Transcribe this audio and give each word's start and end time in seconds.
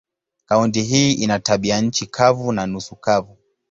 Kaunti 0.45 0.83
hii 0.83 1.13
ina 1.13 1.39
tabianchi 1.39 2.05
kavu 2.07 2.51
na 2.51 2.67
nusu 2.67 2.95
kavu. 2.95 3.37